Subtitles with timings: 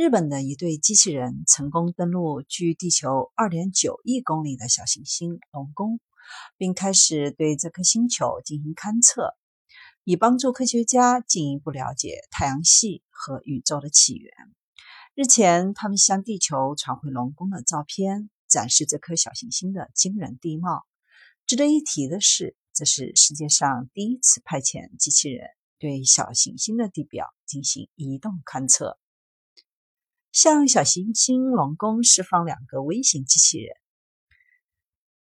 [0.00, 6.00] 日本的一对机器人成功登陆距地球2.9亿公里的小行星龙宫，
[6.56, 9.34] 并开始对这颗星球进行勘测，
[10.04, 14.32] 以帮助科学家进一步了解太阳系和宇宙的起源。
[15.14, 20.86] 日前，他们向地球传回龙宫的照片，展示这颗小行星的惊人地貌。
[21.44, 25.46] 值得一提的是，这是世界上第一次派遣机器人
[25.78, 28.98] 对小行星的地表进行移动勘测。
[30.32, 33.74] 向小行星龙宫释放两个微型机器人。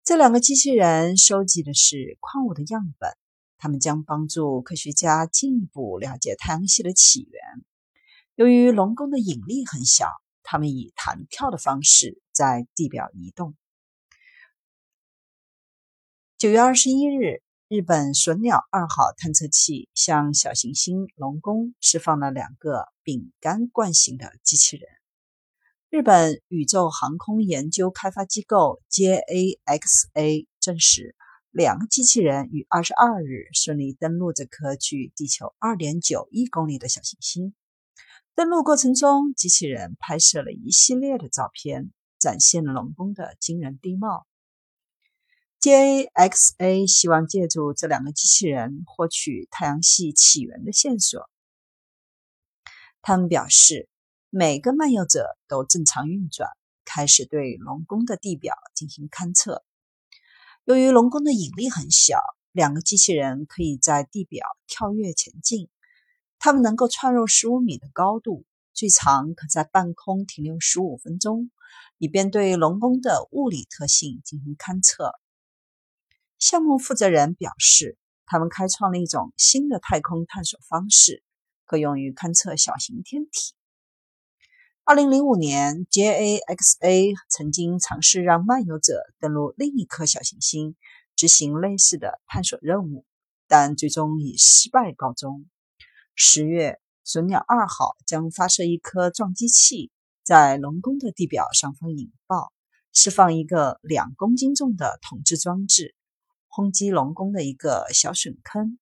[0.03, 3.11] 这两个机器人收集的是矿物的样本，
[3.57, 7.65] 他们将帮助科学家进一步了解太阳系的起源。
[8.35, 10.09] 由于龙宫的引力很小，
[10.43, 13.57] 他们以弹跳的方式在地表移动。
[16.37, 24.89] 九月二十一日，日本隼鸟二号探测器向小行星龙宫释放了两个饼干罐型的机器人。
[25.89, 31.15] 日本宇宙航空研究开发机构 JAXA 证实，
[31.53, 37.55] 两个机器人于二十二日顺利登陆这颗距地球二点九亿公里的小行星。
[38.35, 44.27] 登陆过程中，机器人拍摄了一系列的照片，展现了龙宫的惊人地貌。
[45.61, 51.31] JAXA 希望借助这两个机器人获取太阳系起源的线索。
[53.03, 53.89] 他们表示。
[54.39, 56.51] 每个漫游者都正常运转，
[56.85, 59.65] 开始对龙宫的地表进行勘测。
[60.65, 62.21] 由于龙宫的引力很小，
[62.53, 65.71] 两个机器人可以在地表跳跃前进。
[66.39, 68.45] 它们能够窜入十五米的高度，
[68.75, 71.51] 最长可在半空停留十五分钟，
[71.97, 75.15] 以便对龙宫的物理特性进行勘测。
[76.39, 77.97] 项目负责人表示，
[78.27, 81.23] 他们开创了一种新的太空探索方式，
[81.65, 83.56] 可用于勘测小型天体。
[84.89, 90.77] 二零零五年，JAXA 曾经尝试让漫游者登陆另一颗小行星，
[91.17, 93.05] 执行类似的探索任务，
[93.49, 95.45] 但最终以失败告终。
[96.15, 99.91] 十月，隼鸟二号将发射一颗撞击器，
[100.23, 102.53] 在龙宫的地表上方引爆，
[102.93, 105.97] 释放一个两公斤重的统治装置，
[106.47, 108.79] 轰击龙宫的一个小笋坑。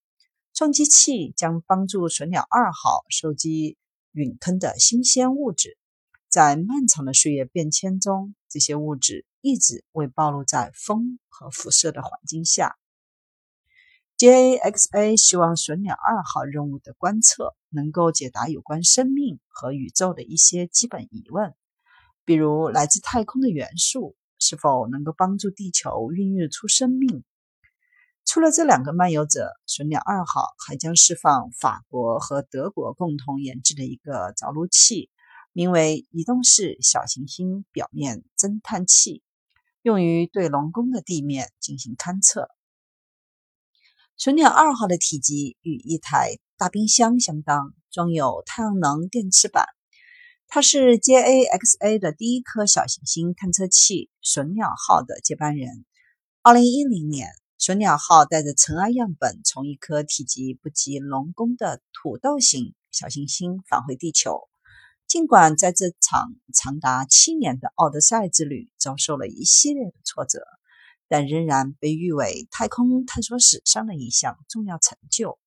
[0.52, 3.78] 撞击器将帮助隼鸟二号收集
[4.12, 5.78] 陨坑的新鲜物质。
[6.34, 12.76] 在漫长的岁月变迁中，这些物质一直未暴露在风和辐射的环境下。
[14.18, 21.54] JAXA 希望隼鸟二号任务的观测能够解答有关生命和宇宙的一些基本疑问，
[22.24, 27.22] 比如来自太空的元素是否能够帮助地球孕育出生命。
[28.24, 35.10] 除了这两个漫游者，隼鸟二号还将释放法国和德国共同研制的一个着陆器。
[35.56, 39.22] 名为移动式小行星表面侦探器，
[39.82, 42.48] 用于对龙宫的地面进行勘测。
[44.18, 49.64] 隼鸟二号的体积与一台大冰箱相当，装有太阳能电池板。
[50.48, 55.84] 它是 JAXA 的第一颗小行星探测器“隼鸟号”的接班人。
[56.42, 57.28] 2010年，
[57.60, 64.48] 隼鸟号带着尘埃样本从一颗体积不及龙宫的土豆型小行星返回地球。
[65.06, 70.40] 尽管在这场长达七年的奥德赛之旅遭受了一系列的挫折，
[71.08, 75.38] 但仍然被誉为太空探索史上的一项重要成就。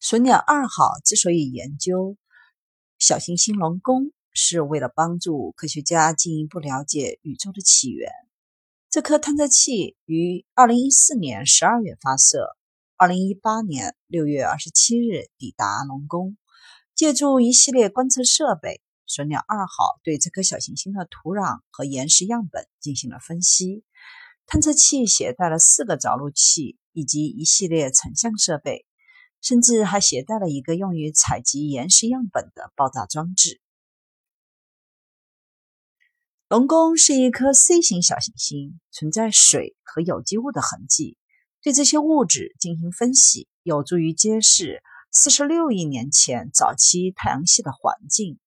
[0.00, 2.16] 隼鸟二号之所以研究
[2.98, 8.10] 小行星龙宫，是为了帮助科学家进一步了解宇宙的起源。
[8.88, 12.56] 这颗探测器于二零一四年十二月发射。
[13.00, 16.36] 二零一八年六月二十七日抵达龙宫，
[16.96, 23.84] 借助一系列观测设备，隼鸟二号对这颗小行星的土壤和岩石样本进行了分析。
[24.46, 28.84] 探测器携带了四个着陆器以及一系列成像设备，
[29.40, 33.60] 甚至还携带了一个用于采集岩石样本的爆炸装置。
[36.48, 41.16] 龙宫是一颗 C 型小行星，存在水和有机物的痕迹。
[41.60, 48.38] 对这些物质进行分析，有助于揭示四十六亿年前早期太阳系的环境。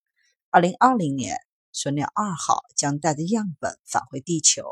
[0.49, 1.37] 二零二零年，
[1.73, 4.63] 隼鸟二号将带着样本返回地球，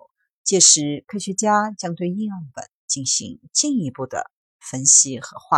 [0.44, 5.58] 届时科学家将对样本进行进一步的分析和化